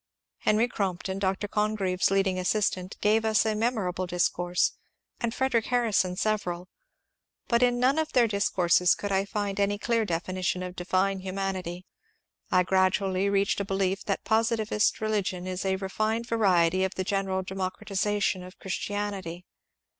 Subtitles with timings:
[0.39, 1.47] Henry Crompton, Dr.
[1.47, 4.71] Congreve's leading assistant, gave us a memorable discourse,
[5.19, 6.69] and Fred eric Harrison several.
[7.47, 11.85] But in none of their discourses could I find any clear definition of .divii^e Humanity.
[12.49, 17.43] I gradually reached a belief that positivist religion is a refined variety of the general
[17.43, 19.45] democratization of Christianity.